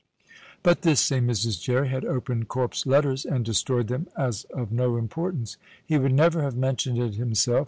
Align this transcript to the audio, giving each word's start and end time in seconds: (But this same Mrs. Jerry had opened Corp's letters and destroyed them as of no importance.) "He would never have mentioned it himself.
(But 0.63 0.81
this 0.81 0.99
same 0.99 1.27
Mrs. 1.27 1.61
Jerry 1.61 1.87
had 1.89 2.03
opened 2.05 2.47
Corp's 2.47 2.87
letters 2.87 3.23
and 3.23 3.45
destroyed 3.45 3.87
them 3.87 4.07
as 4.17 4.45
of 4.45 4.71
no 4.71 4.97
importance.) 4.97 5.57
"He 5.85 5.99
would 5.99 6.11
never 6.15 6.41
have 6.41 6.57
mentioned 6.57 6.97
it 6.97 7.13
himself. 7.17 7.59